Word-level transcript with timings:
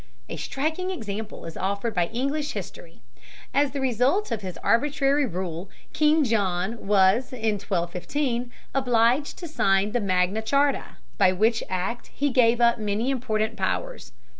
A 0.29 0.35
striking 0.35 0.89
example 0.89 1.45
is 1.45 1.55
offered 1.55 1.93
by 1.93 2.07
English 2.07 2.53
history. 2.53 3.01
As 3.53 3.69
the 3.69 3.79
result 3.79 4.31
of 4.31 4.41
his 4.41 4.57
arbitrary 4.63 5.27
rule, 5.27 5.69
King 5.93 6.23
John 6.23 6.87
was 6.87 7.31
in 7.31 7.59
1215 7.61 8.51
obliged 8.73 9.37
to 9.37 9.47
sign 9.47 9.91
the 9.91 9.99
Magna 10.01 10.41
Charta, 10.41 10.97
by 11.19 11.31
which 11.31 11.63
act 11.69 12.07
he 12.15 12.31
gave 12.31 12.59
up 12.59 12.79
many 12.79 13.11
important 13.11 13.55
powers. 13.55 14.11